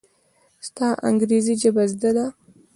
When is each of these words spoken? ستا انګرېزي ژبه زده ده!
ستا 0.67 0.87
انګرېزي 1.07 1.53
ژبه 1.61 1.83
زده 1.91 2.09
ده! 2.15 2.25